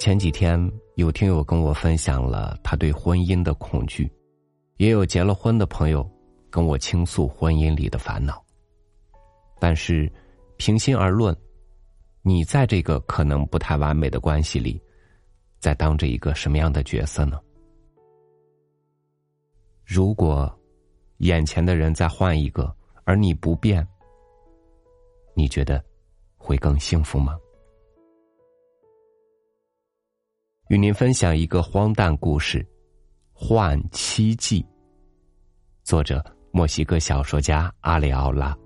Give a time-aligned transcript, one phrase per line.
[0.00, 0.58] 前几天
[0.94, 4.10] 有听友跟我分享了他对婚姻的恐惧，
[4.78, 6.10] 也有结了婚的朋友
[6.48, 8.42] 跟我倾诉婚姻里的烦恼。
[9.58, 10.10] 但是，
[10.56, 11.36] 平心而论，
[12.22, 14.82] 你在这个可能不太完美的关系里，
[15.58, 17.38] 在当着一个什么样的角色呢？
[19.84, 20.50] 如果
[21.18, 22.74] 眼前的人再换一个，
[23.04, 23.86] 而你不变，
[25.34, 25.84] 你觉得
[26.38, 27.38] 会更幸福吗？
[30.70, 32.62] 与您分享一个荒诞故事，
[33.32, 34.62] 《换妻记》。
[35.82, 38.56] 作者：墨西哥小说家阿里奥拉。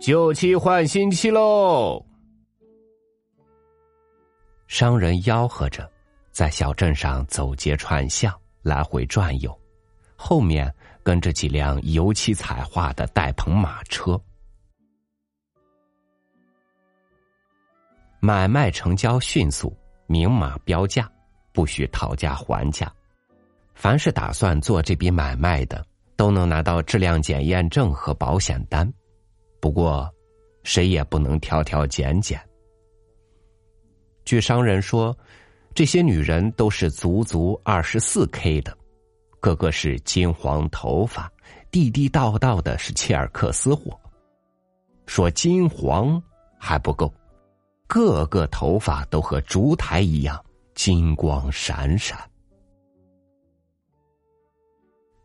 [0.00, 2.00] 旧妻换新妻喽！
[4.68, 5.90] 商人吆喝着，
[6.30, 9.65] 在小镇上走街串巷，来回转悠。
[10.16, 10.72] 后面
[11.02, 14.20] 跟着几辆油漆彩画的带棚马车，
[18.18, 21.08] 买卖成交迅速，明码标价，
[21.52, 22.92] 不许讨价还价。
[23.74, 25.86] 凡是打算做这笔买卖的，
[26.16, 28.90] 都能拿到质量检验证和保险单。
[29.60, 30.10] 不过，
[30.64, 32.40] 谁也不能挑挑拣拣。
[34.24, 35.16] 据商人说，
[35.74, 38.76] 这些女人都是足足二十四 K 的。
[39.46, 41.30] 个个是金黄头发，
[41.70, 43.96] 地地道道的是切尔克斯货。
[45.06, 46.20] 说金黄
[46.58, 47.14] 还不够，
[47.86, 52.18] 个个头发都和烛台一样金光闪闪。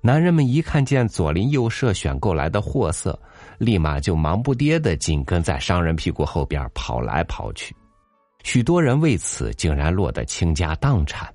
[0.00, 3.20] 男人们一看见左邻右舍选购来的货色，
[3.58, 7.76] 立马就忙不迭的紧跟在商人屁股后边跑来跑去，
[8.44, 11.30] 许多人为此竟然落得倾家荡产。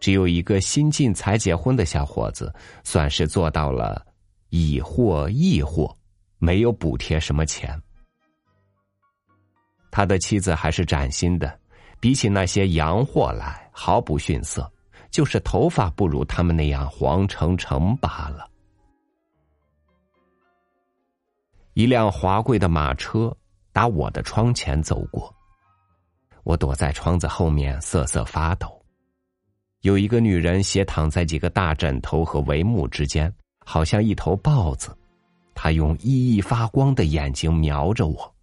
[0.00, 2.54] 只有一个新晋才结婚的小伙子，
[2.84, 4.06] 算是做到了
[4.50, 5.96] 以货易货，
[6.38, 7.80] 没有补贴什么钱。
[9.90, 11.58] 他的妻子还是崭新的，
[11.98, 14.70] 比起那些洋货来毫不逊色，
[15.10, 18.48] 就是头发不如他们那样黄澄澄罢了。
[21.74, 23.36] 一辆华贵的马车
[23.72, 25.34] 打我的窗前走过，
[26.44, 28.77] 我躲在窗子后面瑟瑟发抖。
[29.88, 33.32] 有一个女人斜躺在几个大枕头和帷幕之间，
[33.64, 34.94] 好像一头豹子。
[35.54, 38.34] 她用熠熠发光的眼睛瞄着我，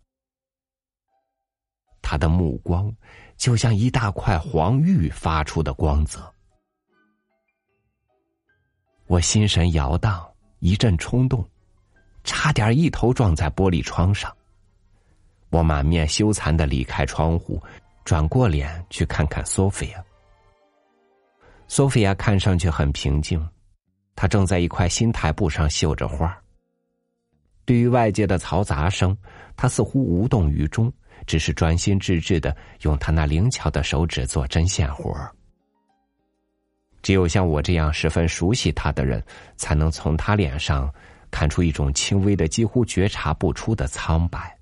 [2.01, 2.91] 她的目光
[3.37, 6.19] 就像一大块黄玉发出的光泽。
[9.05, 10.27] 我心神摇荡，
[10.57, 11.47] 一阵冲动，
[12.23, 14.35] 差点一头撞在玻璃窗上。
[15.51, 17.61] 我满面羞惭的离开窗户，
[18.03, 20.03] 转过脸去看看索菲亚。
[21.67, 23.43] 索菲亚看上去很平静，
[24.15, 26.35] 她正在一块新台布上绣着花。
[27.65, 29.17] 对于外界的嘈杂声，
[29.57, 30.93] 她似乎无动于衷，
[31.25, 35.13] 只是专心致志的用她那灵巧的手指做针线活
[37.01, 39.23] 只有像我这样十分熟悉她的人，
[39.57, 40.89] 才能从她脸上
[41.31, 44.55] 看出一种轻微的、几乎觉察不出的苍白。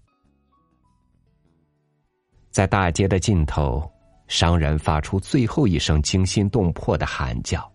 [2.50, 3.93] 在大街的尽头。
[4.34, 7.72] 商人发出最后一声惊心动魄的喊叫：“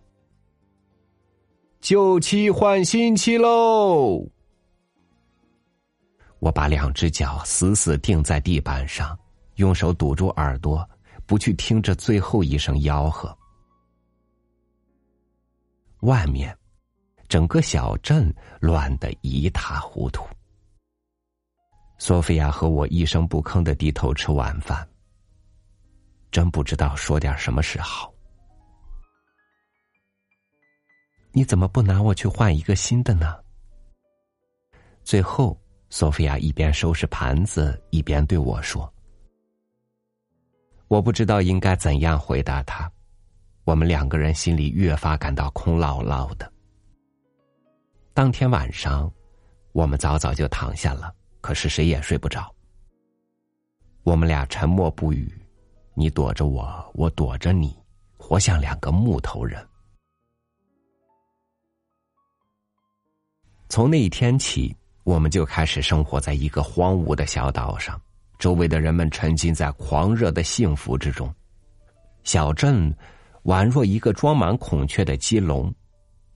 [1.79, 4.27] 旧妻换新妻喽！”
[6.39, 9.17] 我把两只脚死死钉在地板上，
[9.55, 10.85] 用手堵住耳朵，
[11.25, 13.33] 不去听这最后一声吆喝。
[16.01, 16.53] 外面，
[17.29, 20.25] 整个小镇乱得一塌糊涂。
[21.99, 24.85] 索菲亚和我一声不吭的低头吃晚饭。
[26.31, 28.13] 真不知道说点什么是好。
[31.31, 33.37] 你怎么不拿我去换一个新的呢？
[35.03, 38.91] 最后，索菲亚一边收拾盘子，一边对我说
[40.87, 42.91] ：“我不知道应该怎样回答他。”
[43.65, 46.51] 我们两个人心里越发感到空落落的。
[48.15, 49.11] 当天晚上，
[49.73, 52.51] 我们早早就躺下了，可是谁也睡不着。
[54.01, 55.38] 我们俩沉默不语。
[55.99, 57.77] 你躲着我，我躲着你，
[58.15, 59.61] 活像两个木头人。
[63.67, 64.73] 从那一天起，
[65.03, 67.99] 我们就开始生活在一个荒芜的小岛上，
[68.37, 71.29] 周围的人们沉浸在狂热的幸福之中。
[72.23, 72.95] 小镇
[73.43, 75.69] 宛若一个装满孔雀的鸡笼，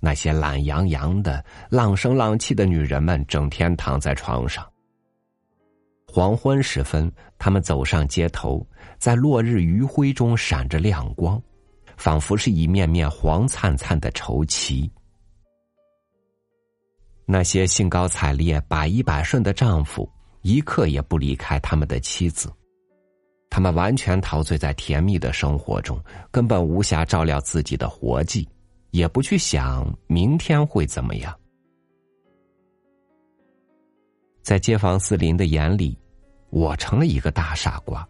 [0.01, 4.69] 那些懒洋洋的、浪声浪气的女人们整天躺在床上。
[6.15, 8.63] 黄昏时分，他们走上街头，
[8.99, 11.41] 在落日余晖中闪着亮光，
[11.97, 14.87] 仿佛是一面面黄灿灿的绸旗。
[17.25, 20.07] 那些兴高采烈、百依百顺的丈夫，
[20.43, 22.47] 一刻也不离开他们的妻子。
[23.49, 25.99] 他们完全陶醉在甜蜜的生活中，
[26.29, 28.47] 根本无暇照料自己的活计，
[28.91, 31.35] 也不去想明天会怎么样。
[34.43, 35.97] 在街坊四邻的眼里，
[36.53, 38.07] 我成了一个大傻瓜。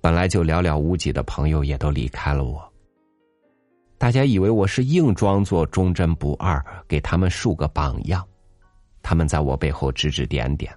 [0.00, 2.72] 本来就寥寥无几的朋友也都离开了我。
[3.98, 8.26] 大家以为我是硬装作忠贞不二，给他们树个榜样。
[9.02, 10.74] 他们在我背后指指点点，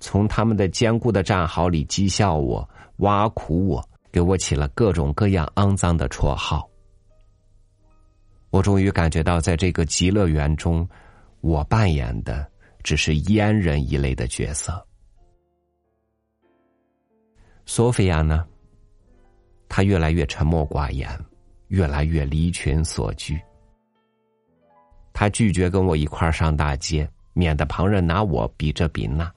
[0.00, 6.68] 从他们的坚固的战壕里讥笑我、挖苦我，给我起了各种各样肮脏的绰号。
[8.50, 10.86] 我终于感觉到，在这个极乐园中，
[11.40, 12.44] 我扮演的
[12.82, 14.84] 只是阉人一类的角色。
[17.66, 18.46] 索菲亚呢？
[19.68, 21.08] 她越来越沉默寡言。
[21.68, 23.40] 越来越离群所居，
[25.10, 29.32] 他拒绝跟我一块儿上大街，免得旁人拿我比这比那。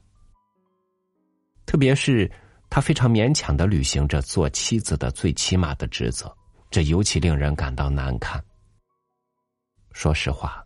[1.65, 2.29] 特别是
[2.69, 6.29] 他非常勉强的履行着做妻子的最起码的职责，
[6.69, 8.43] 这尤其令人感到难堪。
[9.93, 10.61] 说实话，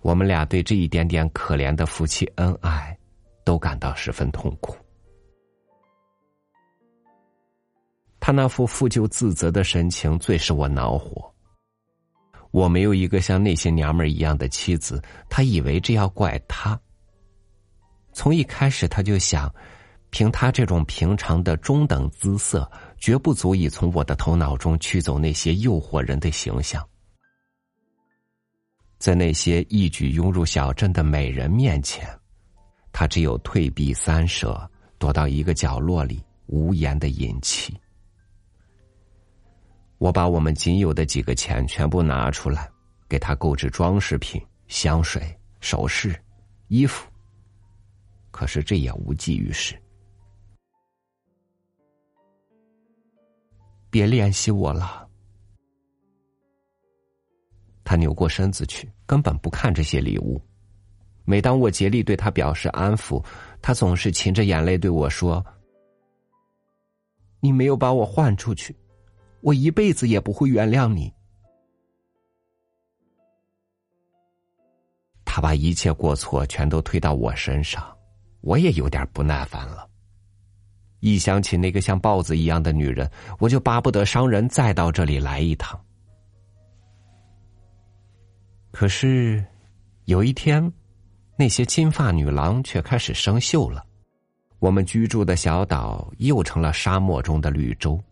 [0.00, 2.98] 我们俩对这一点点可怜的夫妻恩爱，
[3.44, 4.74] 都感到十分痛苦。
[8.26, 11.30] 他那副负疚自责的神情最使我恼火。
[12.52, 14.98] 我没有一个像那些娘们儿一样的妻子，
[15.28, 16.80] 他以为这要怪他。
[18.14, 19.54] 从一开始他就想，
[20.08, 22.66] 凭他这种平常的中等姿色，
[22.96, 26.82] 绝不足以从我的头脑中驱走那些诱惑人的形象。
[28.98, 32.08] 在那些一举拥入小镇的美人面前，
[32.90, 34.66] 他只有退避三舍，
[34.96, 37.78] 躲到一个角落里，无言的隐气。
[40.04, 42.70] 我把我们仅有的几个钱全部拿出来，
[43.08, 46.14] 给他购置装饰品、香水、首饰、
[46.68, 47.10] 衣服。
[48.30, 49.74] 可是这也无济于事。
[53.88, 55.08] 别联系我了。
[57.82, 60.38] 他扭过身子去，根本不看这些礼物。
[61.24, 63.24] 每当我竭力对他表示安抚，
[63.62, 65.42] 他总是噙着眼泪对我说
[67.40, 68.76] ：“你没有把我换出去。”
[69.44, 71.12] 我一辈子也不会原谅你。
[75.22, 77.94] 他把一切过错全都推到我身上，
[78.40, 79.86] 我也有点不耐烦了。
[81.00, 85.78] 一想起那个像豹子一样的女人，我就巴不得商人再到这里来一趟。
[88.70, 89.44] 可是，
[90.06, 90.72] 有一天，
[91.36, 93.84] 那些金发女郎却开始生锈了，
[94.58, 98.02] 我们居住的小岛又成了沙漠中的绿洲。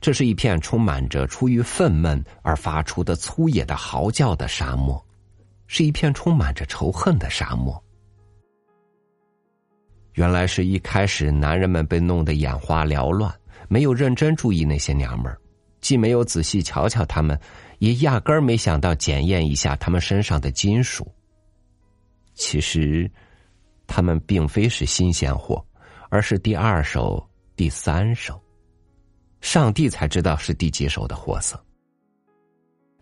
[0.00, 5.04] 这是一片充满着出于愤懑而发出的粗野的嚎叫的沙漠，
[5.66, 7.82] 是一片充满着仇恨的沙漠。
[10.14, 13.32] 原来是一开始男人们被弄得眼花缭乱，
[13.68, 15.38] 没有认真注意那些娘们儿，
[15.80, 17.38] 既没有仔细瞧瞧他们，
[17.78, 21.06] 也压根儿没想到检验一下他们身上的金属。
[22.34, 23.10] 其实，
[23.86, 25.62] 他们并非是新鲜货，
[26.08, 27.22] 而是第二手、
[27.54, 28.40] 第三手。
[29.40, 31.58] 上帝才知道是第几手的货色。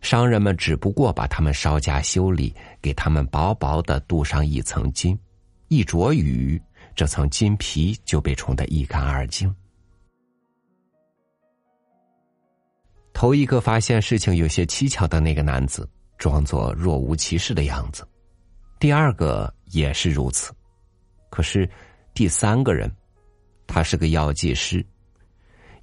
[0.00, 5.18] 商人们只不过把它们稍加修理，给他们薄薄的镀上一层金，
[5.66, 6.60] 一着雨，
[6.94, 9.52] 这层金皮就被冲得一干二净。
[13.12, 18.04] 头一个发现事情有些蹊跷的那个男子，装作若无其事的样子；
[18.78, 20.52] 第二个也是如此，
[21.28, 21.68] 可是
[22.14, 22.88] 第三个人，
[23.66, 24.86] 他是个药剂师。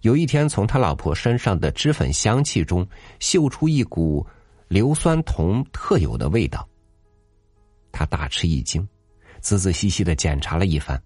[0.06, 2.88] 有一天，从他老婆身上的脂粉香气中
[3.20, 4.24] 嗅出一股
[4.68, 6.70] 硫酸铜特有的味道。
[7.92, 8.88] 他大吃一惊，
[9.40, 11.02] 仔仔细细的检查了一番，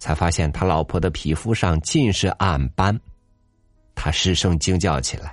[0.00, 2.98] 才发现他老婆的皮肤上尽是暗斑。
[3.94, 5.32] 他失声惊叫起来。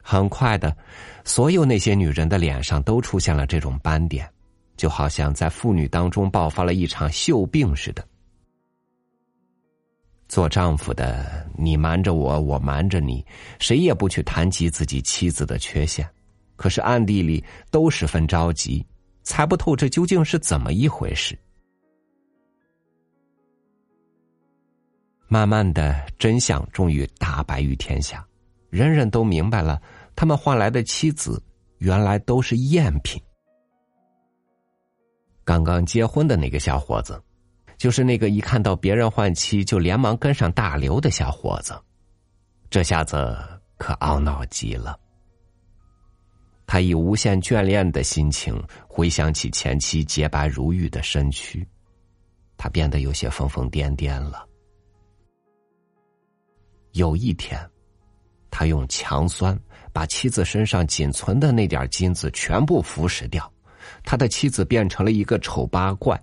[0.00, 0.76] 很快的，
[1.24, 4.32] 所有那些女人的脸上都出现了这种斑点，
[4.76, 8.07] 就好像在妇女当中爆发了一场锈病似的。
[10.28, 13.24] 做丈夫的，你瞒着我，我瞒着你，
[13.58, 16.06] 谁也不去谈及自己妻子的缺陷，
[16.54, 18.84] 可是暗地里都十分着急，
[19.22, 21.36] 猜不透这究竟是怎么一回事。
[25.28, 28.26] 慢慢的，真相终于大白于天下，
[28.68, 29.80] 人人都明白了，
[30.14, 31.42] 他们换来的妻子
[31.78, 33.20] 原来都是赝品。
[35.42, 37.18] 刚刚结婚的那个小伙子。
[37.78, 41.80] 就是那个一看到别人换妻就连忙跟上大流的小伙子，
[42.68, 43.38] 这下子
[43.78, 44.98] 可懊恼极了。
[46.66, 51.66] 他以无限眷恋的心情回想起前妻洁白如玉的身躯，
[52.58, 54.44] 他变得有些疯疯癫癫了。
[56.92, 57.58] 有一天，
[58.50, 59.58] 他用强酸
[59.92, 63.50] 把妻子身上仅存的那点金子全部腐蚀掉，
[64.02, 66.20] 他的妻子变成了一个丑八怪，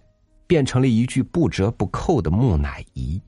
[0.47, 3.21] 变成了一具不折不扣的木乃伊。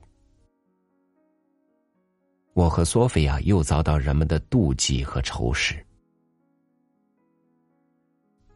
[2.54, 5.84] 我和索菲亚又遭到人们的妒忌和仇视。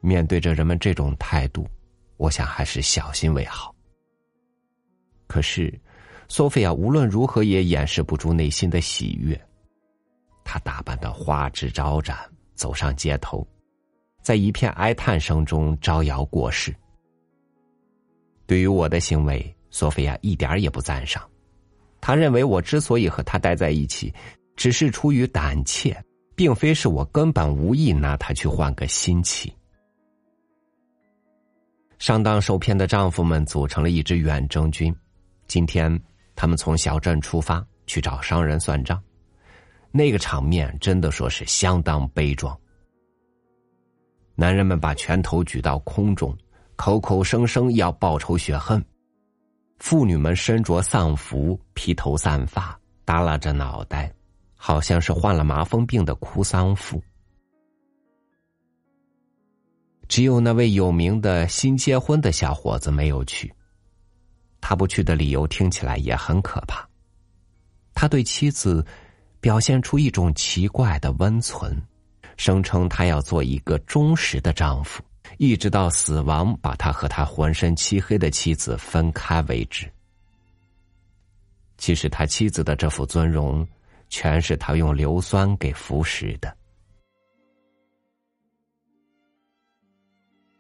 [0.00, 1.64] 面对着人们这种态度，
[2.16, 3.72] 我想还是小心为好。
[5.28, 5.72] 可是，
[6.28, 9.40] 索菲亚无论如何也掩饰不住内心的喜悦。
[10.44, 12.18] 她打扮的花枝招展，
[12.56, 13.46] 走上街头，
[14.20, 16.74] 在一片哀叹声中招摇过市。
[18.52, 21.26] 对于我的行为，索菲亚一点也不赞赏。
[22.02, 24.12] 他认为我之所以和他待在一起，
[24.56, 25.98] 只是出于胆怯，
[26.36, 29.50] 并非是我根本无意拿他去换个新妻。
[31.98, 34.94] 上当受骗的丈夫们组成了一支远征军。
[35.46, 35.98] 今天，
[36.36, 39.02] 他们从小镇出发去找商人算账，
[39.90, 42.54] 那个场面真的说是相当悲壮。
[44.34, 46.36] 男人们把拳头举到空中，
[46.84, 48.82] 口口声声要报仇雪恨；
[49.78, 54.12] 妇女们身着丧服，披头散发，耷拉着脑袋，
[54.56, 57.00] 好像是患了麻风病的哭丧妇。
[60.08, 63.54] 只有那位有名的新结婚的小伙子没有去。
[64.60, 66.84] 他不去的理由听起来也很可怕。
[67.94, 68.84] 他对妻子
[69.40, 71.80] 表现出一种奇怪的温存，
[72.36, 75.00] 声称他要做一个忠实的丈夫，
[75.38, 79.90] 一直到死亡把他和他浑身漆黑的妻子分开为止。
[81.78, 83.66] 其实他妻子的这副尊容，
[84.08, 86.56] 全是他用硫酸给腐蚀的。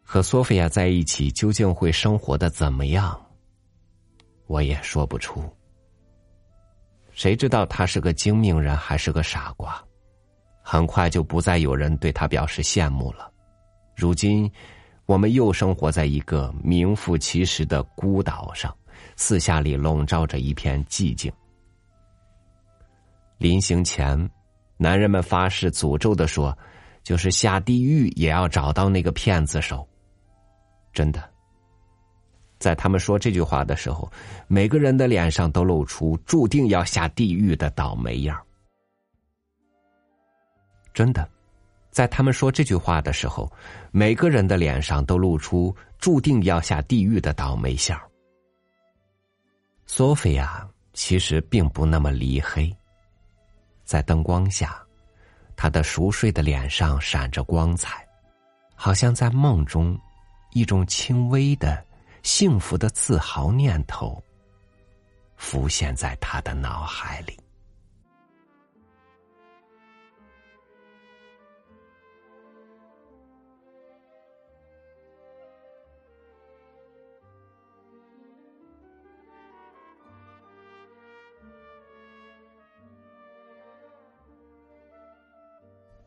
[0.02, 3.18] 和索菲亚在一起究竟会生活的怎么样？
[4.46, 5.42] 我也说不出。
[7.12, 9.82] 谁知道他是个精明人还是个傻瓜？
[10.62, 13.31] 很快就不再有人对他表示羡慕了。
[13.94, 14.50] 如今，
[15.06, 18.74] 我们又生活在一个名副其实的孤岛上，
[19.16, 21.32] 四下里笼罩着一片寂静。
[23.38, 24.30] 临行前，
[24.76, 26.56] 男人们发誓诅咒的说
[27.02, 29.86] ：“就是下地狱也要找到那个骗子手。”
[30.94, 31.22] 真的，
[32.58, 34.10] 在他们说这句话的时候，
[34.46, 38.40] 每个人的脸上都露出注定要下地狱的倒霉样
[40.94, 41.28] 真的，
[41.92, 43.48] 在他们说这句话的时候，
[43.92, 47.96] 每个人的脸上都露出注定要下地狱的倒霉相
[49.86, 52.74] 索菲亚其实并不那么离黑，
[53.84, 54.82] 在灯光下，
[55.54, 58.04] 她的熟睡的脸上闪着光彩，
[58.74, 59.96] 好像在梦中。
[60.54, 61.82] 一种轻微的、
[62.22, 64.22] 幸福的自豪念头
[65.34, 67.34] 浮现在他的脑海里。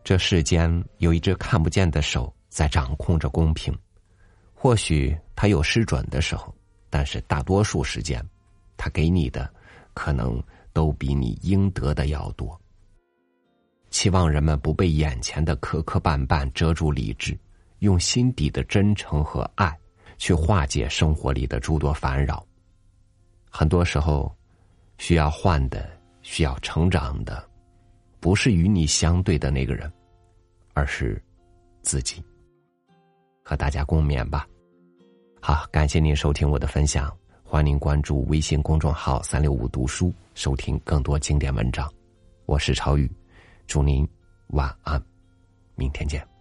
[0.06, 3.76] 这世间有一只看不见的手在掌控着公平。
[4.54, 6.54] 或许他有失准的时候，
[6.92, 8.24] 但是大多数时间，
[8.78, 9.52] 他给你的
[9.96, 10.40] 可能
[10.74, 12.56] 都比你应得的要多。
[13.90, 17.36] 期望人们不被眼前的磕磕绊绊遮住理智，
[17.80, 19.76] 用心底的真诚和爱
[20.20, 22.46] 去化解生活里的诸多烦扰。
[23.50, 24.32] 很多时候，
[25.00, 25.90] 需要换的、
[26.22, 27.44] 需要成长的，
[28.26, 29.94] 不是与你相对的那个人，
[30.74, 31.22] 而是
[31.84, 32.24] 自己。
[33.44, 34.48] 和大家共勉吧。
[35.40, 41.88] 好，感谢您收听我的分享，欢迎您关注微信公众号“三六五读书”，收听更多经典文章。
[42.48, 43.08] 我是超宇，
[43.68, 44.10] 祝您
[44.48, 45.00] 晚安，
[45.76, 46.35] 明天见。